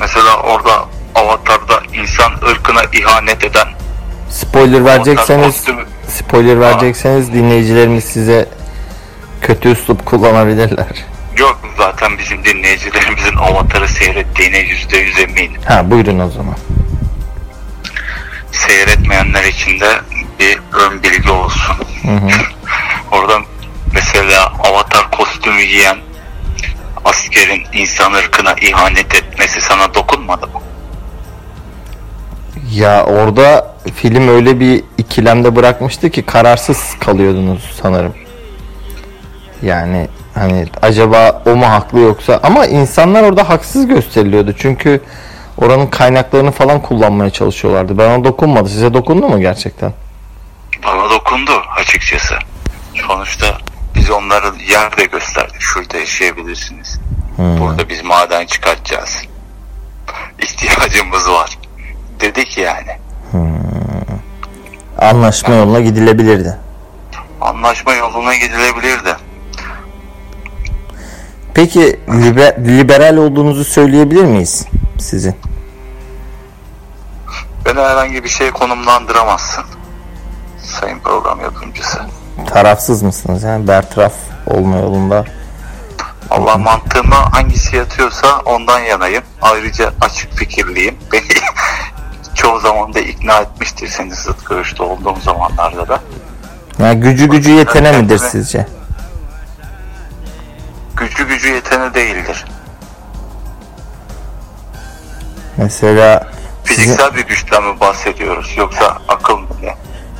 Mesela 0.00 0.36
orada 0.42 0.84
Avatar'da 1.14 1.74
insan 2.02 2.32
ırkına 2.50 2.80
ihanet 2.92 3.44
eden 3.44 3.68
Spoiler 4.30 4.84
verecekseniz 4.84 5.46
kostümü- 5.46 5.86
spoiler 6.12 6.60
verecekseniz 6.60 7.32
dinleyicilerimiz 7.32 8.04
size 8.04 8.48
kötü 9.42 9.68
üslup 9.68 10.06
kullanabilirler. 10.06 10.86
yok 11.36 11.60
zaten 11.78 12.18
bizim 12.18 12.44
dinleyicilerimizin 12.44 13.36
Avatar'ı 13.36 13.88
seyrettiğine 13.88 14.58
yüzde 14.58 14.96
yüz 14.96 15.18
eminim. 15.18 15.60
Ha 15.64 15.90
buyurun 15.90 16.18
o 16.18 16.30
zaman. 16.30 16.56
Seyretmeyenler 18.52 19.44
için 19.44 19.80
de 19.80 20.00
bir 20.40 20.58
ön 20.72 21.02
bilgi 21.02 21.30
olsun. 21.30 21.76
Oradan 23.12 23.42
mesela 23.94 24.46
Avatar 24.46 25.10
kostümü 25.10 25.64
giyen 25.64 25.96
askerin 27.04 27.62
insan 27.72 28.12
ırkına 28.12 28.52
ihanet 28.54 29.14
etmesi 29.14 29.60
sana 29.60 29.94
dokunmadı 29.94 30.46
mı? 30.46 30.60
Ya 32.72 33.04
orada 33.04 33.71
film 33.94 34.28
öyle 34.28 34.60
bir 34.60 34.84
ikilemde 34.98 35.56
bırakmıştı 35.56 36.10
ki 36.10 36.22
kararsız 36.22 36.94
kalıyordunuz 37.00 37.70
sanırım. 37.82 38.14
Yani 39.62 40.08
hani 40.34 40.66
acaba 40.82 41.42
o 41.46 41.56
mu 41.56 41.66
haklı 41.66 42.00
yoksa 42.00 42.40
ama 42.42 42.66
insanlar 42.66 43.22
orada 43.22 43.48
haksız 43.48 43.86
gösteriliyordu. 43.86 44.54
Çünkü 44.58 45.00
oranın 45.58 45.86
kaynaklarını 45.86 46.50
falan 46.50 46.82
kullanmaya 46.82 47.30
çalışıyorlardı. 47.30 47.98
Bana 47.98 48.24
dokunmadı. 48.24 48.68
Size 48.68 48.94
dokundu 48.94 49.28
mu 49.28 49.40
gerçekten? 49.40 49.92
Bana 50.86 51.10
dokundu 51.10 51.52
açıkçası. 51.76 52.34
Sonuçta 53.08 53.58
biz 53.94 54.10
onları 54.10 54.46
yer 54.70 54.96
de 54.96 55.04
gösterdik. 55.04 55.60
Şurada 55.60 55.96
yaşayabilirsiniz. 55.96 57.00
Burada 57.38 57.88
biz 57.88 58.04
maden 58.04 58.46
çıkartacağız. 58.46 59.22
İhtiyacımız 60.38 61.30
var. 61.30 61.58
Dedik 62.20 62.58
yani. 62.58 63.01
Anlaşma 64.98 65.54
yoluna 65.54 65.80
gidilebilirdi. 65.80 66.56
Anlaşma 67.40 67.92
yoluna 67.94 68.34
gidilebilirdi. 68.34 69.16
Peki 71.54 72.00
libe- 72.08 72.78
liberal 72.78 73.16
olduğunuzu 73.16 73.64
söyleyebilir 73.64 74.24
miyiz 74.24 74.66
sizin? 74.98 75.36
herhangi 77.66 78.24
bir 78.24 78.28
şeye 78.28 78.50
konumlandıramazsın. 78.50 79.64
Sayın 80.62 80.98
program 80.98 81.40
yapımcısı. 81.40 82.00
Tarafsız 82.46 83.02
mısınız 83.02 83.42
yani 83.42 83.68
bertaraf 83.68 84.12
olma 84.46 84.76
yolunda? 84.76 85.24
Allah 86.30 86.58
mantığıma 86.58 87.32
hangisi 87.32 87.76
yatıyorsa 87.76 88.40
ondan 88.44 88.78
yanayım. 88.80 89.22
Ayrıca 89.42 89.92
açık 90.00 90.32
fikirliyim. 90.32 90.94
Beni 91.12 91.22
çoğu 92.42 92.60
zaman 92.60 92.94
da 92.94 93.00
ikna 93.00 93.38
etmiştir 93.38 93.88
senin 93.88 94.10
zıt 94.14 94.48
görüşte 94.48 94.82
olduğum 94.82 95.20
zamanlarda 95.20 95.88
da. 95.88 96.00
Yani 96.78 97.00
gücü 97.00 97.26
gücü 97.30 97.50
yetene 97.50 97.92
midir 97.92 98.18
sizce? 98.18 98.66
Gücü 100.96 101.28
gücü 101.28 101.48
yetene 101.54 101.94
değildir. 101.94 102.44
Mesela 105.56 106.26
sizin 106.64 106.82
Fiziksel 106.82 107.14
bir 107.16 107.26
güçten 107.26 107.62
mi 107.64 107.80
bahsediyoruz 107.80 108.54
yoksa 108.56 108.98
akıl 109.08 109.36
mı 109.38 109.46
ne? 109.62 109.74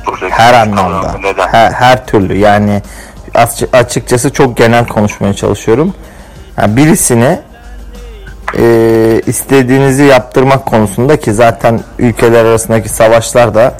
Buradaki 0.05 0.33
her 0.33 0.53
anlamda, 0.53 1.17
Neden? 1.23 1.47
her, 1.47 1.71
her 1.71 2.05
türlü 2.07 2.37
yani 2.37 2.81
açı- 3.33 3.69
açıkçası 3.73 4.33
çok 4.33 4.57
genel 4.57 4.87
konuşmaya 4.87 5.33
çalışıyorum. 5.33 5.93
Yani 6.57 6.77
birisini 6.77 7.39
e, 8.57 9.21
istediğinizi 9.27 10.03
yaptırmak 10.03 10.65
konusunda 10.65 11.17
ki 11.17 11.33
zaten 11.33 11.79
ülkeler 11.99 12.45
arasındaki 12.45 12.89
savaşlarda 12.89 13.73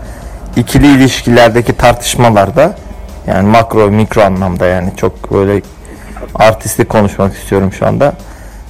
ikili 0.56 0.96
ilişkilerdeki 0.96 1.74
tartışmalarda 1.74 2.75
yani 3.27 3.50
makro 3.50 3.92
mikro 3.92 4.22
anlamda 4.22 4.65
yani 4.65 4.89
çok 4.98 5.34
böyle 5.34 5.62
artistik 6.36 6.89
konuşmak 6.89 7.34
istiyorum 7.34 7.74
şu 7.74 7.88
anda. 7.88 8.13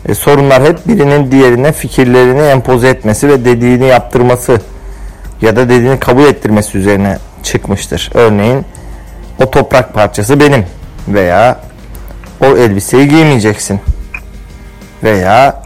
E, 0.05 0.15
sorunlar 0.15 0.63
hep 0.63 0.87
birinin 0.87 1.31
diğerine 1.31 1.71
fikirlerini 1.71 2.41
empoze 2.41 2.89
etmesi 2.89 3.29
ve 3.29 3.45
dediğini 3.45 3.85
yaptırması 3.85 4.61
ya 5.41 5.55
da 5.55 5.69
dediğini 5.69 5.99
kabul 5.99 6.23
ettirmesi 6.23 6.77
üzerine 6.77 7.17
çıkmıştır. 7.43 8.11
Örneğin 8.13 8.65
o 9.41 9.51
toprak 9.51 9.93
parçası 9.93 10.39
benim 10.39 10.65
veya 11.07 11.59
o 12.41 12.45
elbiseyi 12.45 13.07
giymeyeceksin 13.07 13.79
veya 15.03 15.62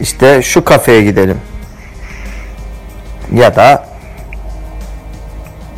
işte 0.00 0.42
şu 0.42 0.64
kafeye 0.64 1.02
gidelim 1.02 1.36
ya 3.32 3.56
da 3.56 3.86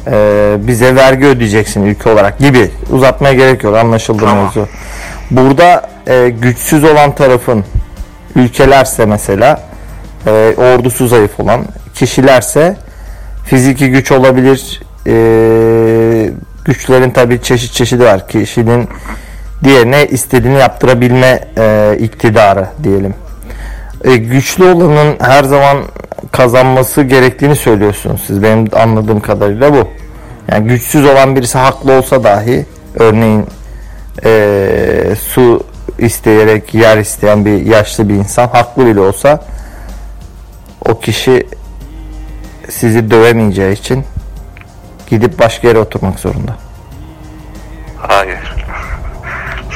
e, 0.07 0.57
bize 0.59 0.97
vergi 0.97 1.27
ödeyeceksin 1.27 1.87
ülke 1.87 2.11
olarak 2.11 2.39
gibi 2.39 2.71
uzatmaya 2.91 3.35
gerek 3.35 3.65
yok 3.65 3.77
anlaşıldı 3.77 4.25
Tamam. 4.25 4.45
mevzu. 4.45 4.69
Burada 5.31 5.91
e, 6.07 6.29
güçsüz 6.29 6.85
olan 6.85 7.15
tarafın 7.15 7.65
ülkelerse 8.37 9.07
mesela 9.07 9.61
e, 10.27 10.31
ordusu 10.57 11.07
zayıf 11.09 11.41
olan 11.41 11.65
kişilerse 11.95 12.77
fiziki 13.45 13.91
güç 13.91 14.13
olabilir. 14.13 14.83
E, 15.07 16.31
güçlerin 16.65 17.11
tabii 17.11 17.43
çeşit 17.43 17.73
çeşidi 17.73 18.05
var. 18.05 18.29
Kişinin 18.29 18.89
diğerine 19.65 20.07
istediğini 20.07 20.59
yaptırabilme 20.59 21.41
e, 21.59 21.97
iktidarı 22.01 22.67
diyelim. 22.85 23.15
E, 24.05 24.17
güçlü 24.17 24.65
olanın 24.65 25.17
her 25.21 25.45
zaman 25.45 25.79
kazanması 26.33 27.03
gerektiğini 27.03 27.57
söylüyorsunuz 27.57 28.21
siz. 28.27 28.43
Benim 28.43 28.69
anladığım 28.73 29.21
kadarıyla 29.21 29.73
bu. 29.75 29.89
Yani 30.53 30.69
güçsüz 30.69 31.05
olan 31.05 31.37
birisi 31.37 31.59
haklı 31.59 31.93
olsa 31.93 32.25
dahi 32.25 32.67
örneğin 32.95 33.47
e, 34.25 35.15
su 35.21 35.65
isteyerek 35.99 36.75
yer 36.75 36.99
isteyen 36.99 37.45
bir 37.45 37.67
yaşlı 37.67 38.09
bir 38.09 38.15
insan 38.15 38.49
haklı 38.49 38.87
bile 38.87 39.01
olsa 39.01 39.45
o 40.89 41.01
kişi 41.01 41.47
sizi 42.69 43.11
dövemeyeceği 43.11 43.73
için 43.73 44.05
gidip 45.11 45.39
başka 45.39 45.69
yere 45.69 45.79
oturmak 45.79 46.19
zorunda. 46.19 46.57
Hayır. 47.97 48.67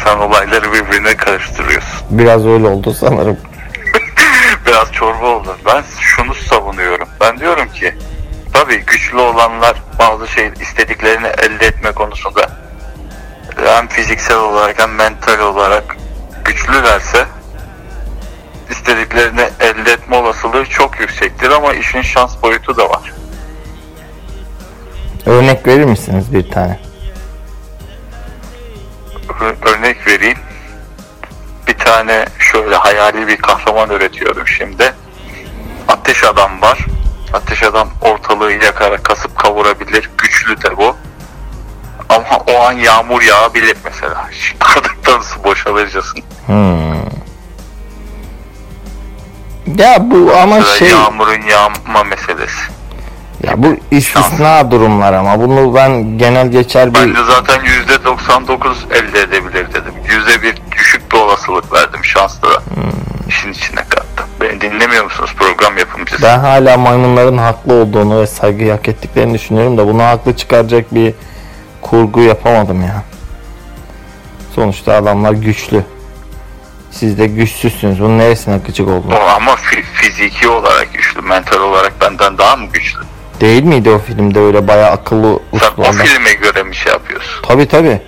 Sen 0.04 0.18
olayları 0.18 0.72
birbirine 0.72 1.16
karıştırıyorsun. 1.16 2.00
Biraz 2.10 2.46
öyle 2.46 2.66
oldu 2.66 2.94
sanırım. 2.94 3.36
Çorba 5.00 5.26
oldu. 5.26 5.56
Ben 5.66 5.84
şunu 6.00 6.34
savunuyorum. 6.34 7.08
Ben 7.20 7.38
diyorum 7.38 7.68
ki 7.72 7.94
tabii 8.52 8.76
güçlü 8.76 9.18
olanlar 9.18 9.82
bazı 9.98 10.28
şey 10.28 10.50
istediklerini 10.60 11.26
elde 11.26 11.66
etme 11.66 11.92
konusunda 11.92 12.50
hem 13.64 13.88
fiziksel 13.88 14.36
olarak 14.36 14.78
hem 14.78 14.94
mental 14.94 15.38
olarak 15.38 15.96
güçlülerse 16.44 17.26
istediklerini 18.70 19.48
elde 19.60 19.92
etme 19.92 20.16
olasılığı 20.16 20.66
çok 20.66 21.00
yüksektir 21.00 21.50
ama 21.50 21.74
işin 21.74 22.02
şans 22.02 22.42
boyutu 22.42 22.76
da 22.76 22.90
var. 22.90 23.12
Örnek 25.26 25.66
verir 25.66 25.84
misiniz 25.84 26.34
bir 26.34 26.50
tane? 26.50 26.78
Ö- 29.40 29.70
örnek 29.70 30.06
vereyim. 30.06 30.38
Bir 31.68 31.78
tane 31.78 32.26
şöyle 32.52 32.76
hayali 32.76 33.26
bir 33.28 33.36
kahraman 33.36 33.90
üretiyorum 33.90 34.46
şimdi. 34.46 34.94
Ateş 35.88 36.24
adam 36.24 36.62
var. 36.62 36.78
Ateş 37.32 37.62
adam 37.62 37.88
ortalığı 38.02 38.52
yakarak 38.52 39.04
kasıp 39.04 39.38
kavurabilir. 39.38 40.10
Güçlü 40.18 40.62
de 40.62 40.76
bu. 40.76 40.96
Ama 42.08 42.38
o 42.46 42.60
an 42.62 42.72
yağmur 42.72 43.22
yağabilir 43.22 43.76
mesela. 43.84 44.28
Bardaktan 44.60 45.20
su 45.34 45.44
boşalırcasın. 45.44 46.20
Hmm. 46.46 46.90
Ya 49.78 49.96
bu 50.10 50.32
ama 50.42 50.56
Mesela 50.56 50.76
şey 50.76 50.88
yağmurun 50.88 51.42
yağma 51.42 52.04
meselesi. 52.04 52.60
ya 53.42 53.52
bu 53.62 53.76
istisna 53.90 54.70
durumlar 54.70 55.12
ama 55.12 55.40
bunu 55.40 55.74
ben 55.74 56.18
genel 56.18 56.48
geçer 56.50 56.94
bir 56.94 57.14
de 57.16 57.24
zaten 57.24 57.60
%99 57.60 58.74
elde 58.94 59.20
edebilir 59.20 59.66
dedim. 59.72 59.94
%1 60.08 60.56
bir 61.12 61.16
olasılık 61.18 61.72
verdim 61.72 62.04
şanslı 62.04 62.42
da. 62.48 62.62
İşin 63.28 63.52
içine 63.52 63.84
kattım. 63.88 64.26
Beni 64.40 64.60
dinlemiyor 64.60 65.04
musunuz 65.04 65.34
program 65.38 65.78
yapımcısı? 65.78 66.22
ben 66.22 66.38
hala 66.38 66.76
maymunların 66.76 67.38
haklı 67.38 67.74
olduğunu 67.74 68.20
ve 68.20 68.26
saygı 68.26 68.70
hak 68.70 68.88
ettiklerini 68.88 69.34
düşünüyorum 69.34 69.78
da 69.78 69.86
bunu 69.88 70.02
haklı 70.02 70.36
çıkaracak 70.36 70.94
bir 70.94 71.14
kurgu 71.82 72.20
yapamadım 72.20 72.82
ya. 72.82 73.02
Sonuçta 74.54 74.94
adamlar 74.94 75.32
güçlü. 75.32 75.84
Siz 76.90 77.18
de 77.18 77.26
güçsüzsünüz. 77.26 78.00
Bunun 78.00 78.18
neresine 78.18 78.58
gıcık 78.66 78.88
oldun? 78.88 79.10
O 79.10 79.20
ama 79.36 79.52
fi- 79.52 79.82
fiziki 79.82 80.48
olarak 80.48 80.92
güçlü, 80.94 81.20
mental 81.22 81.60
olarak 81.60 82.00
benden 82.00 82.38
daha 82.38 82.56
mı 82.56 82.66
güçlü? 82.72 83.00
Değil 83.40 83.62
miydi 83.62 83.90
o 83.90 83.98
filmde 83.98 84.40
öyle 84.40 84.68
bayağı 84.68 84.90
akıllı 84.90 85.38
Sen 85.60 85.82
o 85.82 85.92
filme 85.92 86.32
göre 86.32 86.62
mi 86.62 86.76
şey 86.76 86.92
yapıyorsun? 86.92 87.42
Tabi 87.42 87.68
tabi. 87.68 88.02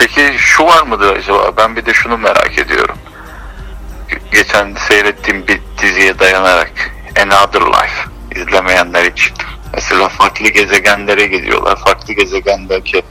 Peki 0.00 0.34
şu 0.38 0.64
var 0.64 0.82
mıdır 0.82 1.16
acaba? 1.16 1.56
Ben 1.56 1.76
bir 1.76 1.86
de 1.86 1.94
şunu 1.94 2.18
merak 2.18 2.58
ediyorum. 2.58 2.98
Ge- 4.08 4.20
Geçen 4.32 4.74
seyrettiğim 4.74 5.46
bir 5.48 5.60
diziye 5.82 6.18
dayanarak 6.18 6.72
Another 7.22 7.60
Life 7.60 8.10
izlemeyenler 8.40 9.04
için. 9.04 9.34
Mesela 9.74 10.08
farklı 10.08 10.48
gezegenlere 10.48 11.26
gidiyorlar. 11.26 11.76
Farklı 11.76 12.14
gezegendeki 12.14 13.02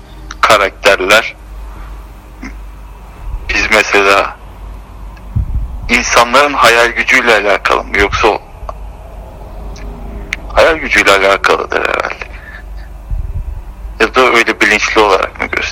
karakterler 0.42 1.36
biz 3.50 3.68
mesela 3.72 4.38
insanların 5.90 6.54
hayal 6.54 6.88
gücüyle 6.88 7.34
alakalı 7.34 7.84
mı 7.84 7.98
yoksa 8.00 8.28
hayal 10.54 10.76
gücüyle 10.76 11.12
alakalıdır 11.12 11.82
herhalde. 11.82 12.30
Ya 14.00 14.16
da 14.16 14.22
öyle 14.22 14.62
bilinçli 14.62 15.02
olarak 15.02 15.40
mı 15.42 15.46
gösteriyorlar? 15.48 15.69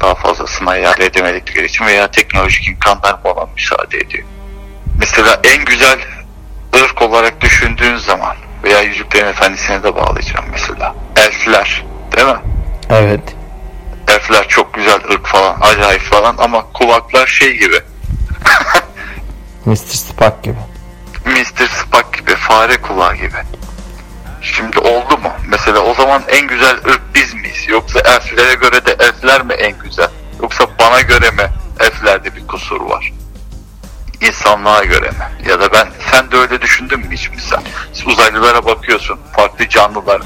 Daha 0.00 0.14
fazlasını 0.14 0.68
hayal 0.68 1.00
edemedikleri 1.00 1.66
için 1.66 1.86
veya 1.86 2.10
teknolojik 2.10 2.68
imkanlar 2.68 3.18
ona 3.24 3.46
müsaade 3.54 3.98
ediyor? 3.98 4.24
Mesela 4.98 5.40
en 5.44 5.64
güzel 5.64 5.98
ırk 6.76 7.02
olarak 7.02 7.40
düşündüğün 7.40 7.96
zaman 7.96 8.36
veya 8.64 8.80
Yüzüklerin 8.80 9.26
Efendisi'ne 9.26 9.82
de 9.82 9.94
bağlayacağım 9.96 10.44
mesela. 10.52 10.94
Elfler 11.16 11.84
değil 12.16 12.28
mi? 12.28 12.40
Evet. 12.90 13.36
Elfler 14.08 14.48
çok 14.48 14.74
güzel 14.74 15.00
ırk 15.12 15.26
falan, 15.26 15.56
acayip 15.60 16.02
falan 16.02 16.34
ama 16.38 16.66
kulaklar 16.72 17.26
şey 17.26 17.58
gibi. 17.58 17.76
Mr. 19.66 19.76
Spock 19.76 20.42
gibi. 20.42 20.58
Mr. 21.26 21.66
Spock 21.66 22.18
gibi, 22.18 22.34
fare 22.34 22.80
kulağı 22.82 23.16
gibi. 23.16 23.38
Şimdi 24.42 24.78
oldu 24.78 25.18
mu? 25.18 25.32
Mesela 25.48 25.80
o 25.80 25.94
zaman 25.94 26.22
en 26.28 26.46
güzel 26.48 26.76
ırk? 26.76 27.14
Yoksa 27.70 28.00
elflere 28.00 28.54
göre 28.54 28.86
de 28.86 28.96
elfler 29.04 29.42
mi 29.42 29.52
en 29.52 29.78
güzel? 29.84 30.08
Yoksa 30.42 30.66
bana 30.80 31.00
göre 31.00 31.30
mi 31.30 31.50
elflerde 31.80 32.36
bir 32.36 32.46
kusur 32.46 32.80
var? 32.80 33.12
İnsanlığa 34.20 34.84
göre 34.84 35.10
mi? 35.10 35.48
Ya 35.48 35.60
da 35.60 35.72
ben, 35.72 35.88
sen 36.12 36.30
de 36.30 36.36
öyle 36.36 36.60
düşündün 36.62 36.98
mü 37.00 37.06
hiç 37.16 37.30
mesela? 37.34 37.62
Uzaylılara 38.06 38.64
bakıyorsun, 38.64 39.18
farklı 39.36 39.68
canlılar, 39.68 40.22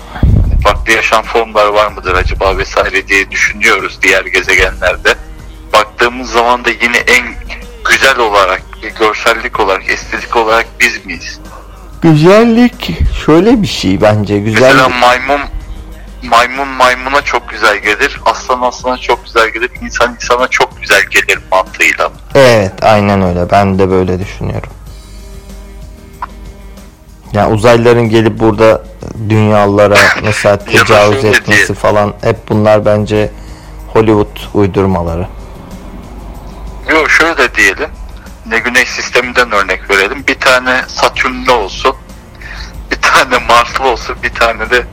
farklı 0.64 0.92
yaşam 0.92 1.22
formları 1.22 1.74
var 1.74 1.86
mıdır 1.92 2.14
acaba 2.14 2.58
vesaire 2.58 3.08
diye 3.08 3.30
düşünüyoruz 3.30 3.98
diğer 4.02 4.24
gezegenlerde. 4.24 5.14
Baktığımız 5.72 6.30
zaman 6.30 6.64
da 6.64 6.70
yine 6.70 6.96
en 6.96 7.24
güzel 7.90 8.18
olarak 8.18 8.62
görsellik 8.98 9.60
olarak, 9.60 9.88
estetik 9.90 10.36
olarak 10.36 10.66
biz 10.80 11.06
miyiz? 11.06 11.40
Güzellik 12.02 12.90
şöyle 13.26 13.62
bir 13.62 13.66
şey 13.66 14.00
bence. 14.00 14.34
Mesela 14.40 14.72
Güzellik. 14.72 15.00
maymun 15.00 15.40
maymun 16.28 16.68
maymuna 16.68 17.22
çok 17.22 17.48
güzel 17.48 17.76
gelir, 17.76 18.20
aslan 18.24 18.62
aslana 18.62 18.98
çok 18.98 19.24
güzel 19.24 19.48
gelir, 19.48 19.70
insan 19.80 20.14
insana 20.14 20.48
çok 20.48 20.80
güzel 20.80 21.02
gelir 21.10 21.38
mantığıyla. 21.50 22.12
Evet 22.34 22.72
aynen 22.82 23.22
öyle. 23.22 23.50
Ben 23.50 23.78
de 23.78 23.90
böyle 23.90 24.18
düşünüyorum. 24.18 24.70
Ya 27.32 27.50
uzaylıların 27.50 28.08
gelip 28.08 28.40
burada 28.40 28.82
dünyalara 29.28 29.96
mesela 30.22 30.56
tecavüz 30.56 31.24
etmesi 31.24 31.66
diye- 31.66 31.78
falan 31.78 32.14
hep 32.22 32.48
bunlar 32.48 32.84
bence 32.84 33.30
Hollywood 33.92 34.38
uydurmaları. 34.54 35.26
Yok 36.90 37.10
şöyle 37.10 37.54
diyelim, 37.54 37.90
ne 38.46 38.58
güneş 38.58 38.88
sisteminden 38.88 39.52
örnek 39.52 39.90
verelim, 39.90 40.24
bir 40.28 40.40
tane 40.40 40.82
Satürnlü 40.88 41.50
olsun, 41.50 41.96
bir 42.90 42.96
tane 43.02 43.38
Marslı 43.48 43.84
olsun, 43.88 44.16
bir 44.22 44.34
tane 44.34 44.70
de 44.70 44.86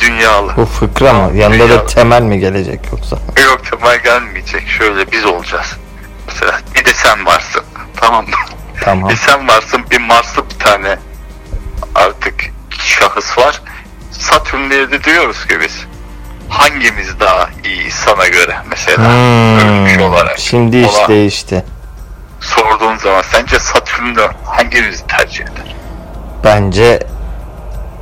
dünyalı. 0.00 0.56
Bu 0.56 0.66
fıkra 0.66 1.12
mı? 1.12 1.36
Yanında 1.36 1.64
da 1.64 1.68
Dünya- 1.68 1.86
temel 1.86 2.22
mi 2.22 2.38
gelecek 2.40 2.80
yoksa? 2.92 3.16
Yok 3.44 3.60
Kemal 3.70 3.98
gelmeyecek, 3.98 4.68
şöyle 4.68 5.12
biz 5.12 5.24
olacağız. 5.24 5.76
Mesela 6.28 6.60
bir 6.74 6.84
de 6.84 6.90
sen 6.94 7.26
varsın, 7.26 7.62
tamam 7.96 8.24
mı? 8.24 8.30
Tamam. 8.84 9.10
Bir 9.10 9.16
sen 9.16 9.48
varsın, 9.48 9.84
bir 9.90 9.98
Marslı 10.00 10.44
bir 10.50 10.58
tane 10.64 10.98
artık 11.94 12.34
şahıs 12.78 13.38
var. 13.38 13.62
Satürn'e 14.10 14.90
de 14.90 15.04
diyoruz 15.04 15.46
ki 15.46 15.60
biz 15.60 15.84
hangimiz 16.48 17.20
daha 17.20 17.48
iyi 17.64 17.90
sana 17.90 18.28
göre 18.28 18.56
mesela 18.70 19.10
ölmüş 19.10 19.96
Hmm, 19.96 20.02
olarak. 20.02 20.38
şimdi 20.38 20.76
iş 20.78 20.94
Ola- 20.94 21.08
değişti. 21.08 21.64
sorduğun 22.40 22.96
zaman 22.96 23.22
sence 23.32 23.58
Satürn'ü 23.58 24.28
hangimizi 24.44 25.06
tercih 25.06 25.44
eder? 25.44 25.74
Bence 26.44 27.00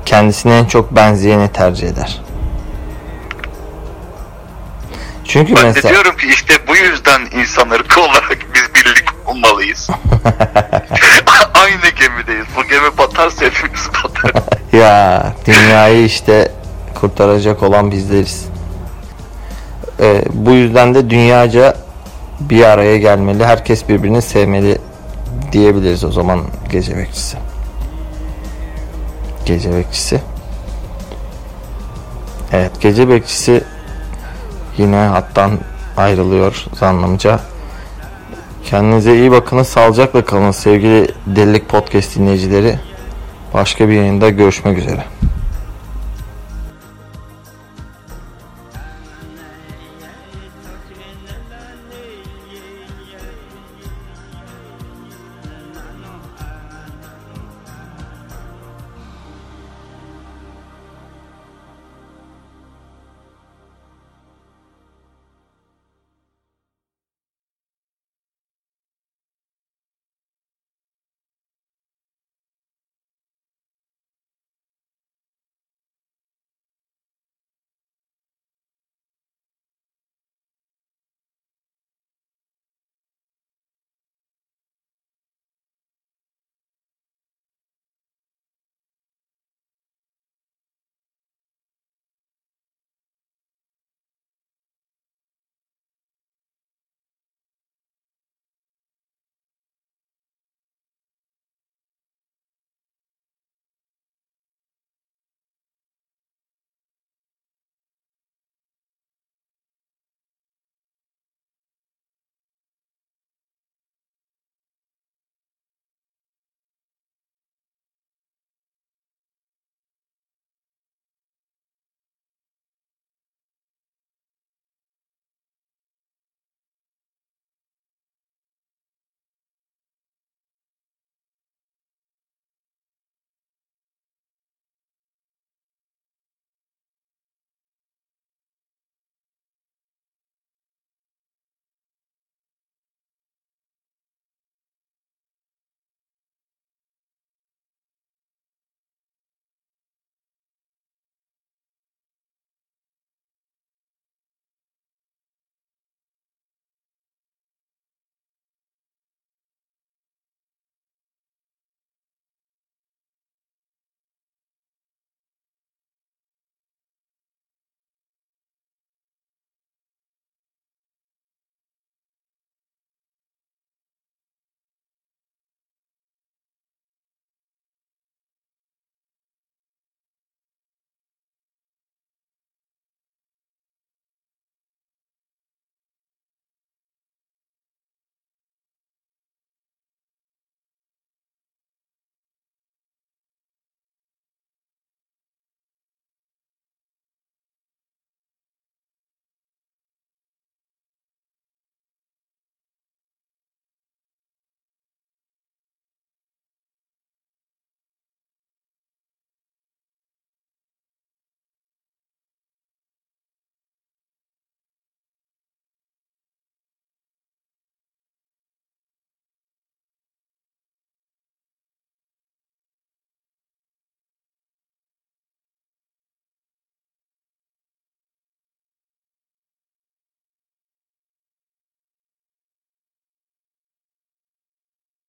kendisine 0.09 0.59
en 0.59 0.65
çok 0.65 0.97
benzeyeni 0.97 1.53
tercih 1.53 1.89
eder. 1.89 2.21
Çünkü 5.25 5.57
Ben 5.57 5.65
mesela 5.65 5.95
diyorum 5.95 6.17
ki 6.17 6.27
işte 6.27 6.55
bu 6.69 6.77
yüzden 6.77 7.21
insan 7.33 7.71
ırkı 7.71 8.01
olarak 8.09 8.39
biz 8.55 8.75
birlik 8.75 9.05
olmalıyız. 9.27 9.91
Aynı 11.55 11.89
gemideyiz. 12.01 12.47
Bu 12.57 12.65
gemi 12.65 12.99
batarsa 12.99 13.45
hepimiz 13.47 13.89
batar. 14.05 14.43
ya 14.73 15.33
dünyayı 15.47 16.05
işte 16.05 16.53
kurtaracak 16.95 17.63
olan 17.63 17.91
bizleriz. 17.91 18.45
Ee, 20.01 20.25
bu 20.31 20.51
yüzden 20.51 20.95
de 20.95 21.11
dünyaca 21.11 21.77
bir 22.41 22.65
araya 22.65 22.97
gelmeli. 22.97 23.45
Herkes 23.45 23.89
birbirini 23.89 24.23
sevmeli 24.23 24.79
diyebiliriz 25.53 26.05
o 26.05 26.13
zaman 26.13 26.41
gece 26.71 26.97
bekçisi. 26.97 27.48
Gece 29.49 29.77
bekçisi. 29.77 30.21
Evet 32.53 32.81
gece 32.81 33.09
bekçisi 33.09 33.65
yine 34.79 34.97
hattan 34.97 35.59
ayrılıyor 35.97 36.65
zannımca. 36.75 37.41
Kendinize 38.65 39.17
iyi 39.17 39.31
bakın. 39.31 39.63
Sağlıcakla 39.63 40.25
kalın 40.25 40.51
sevgili 40.51 41.09
Delilik 41.27 41.69
Podcast 41.69 42.17
dinleyicileri. 42.17 42.79
Başka 43.55 43.89
bir 43.89 43.95
yayında 43.95 44.31
görüşmek 44.31 44.79
üzere. 44.79 45.05